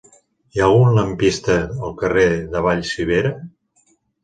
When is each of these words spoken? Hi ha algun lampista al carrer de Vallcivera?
Hi 0.55 0.61
ha 0.61 0.63
algun 0.67 0.95
lampista 0.99 1.59
al 1.89 1.95
carrer 2.01 2.25
de 2.57 2.65
Vallcivera? 2.71 3.37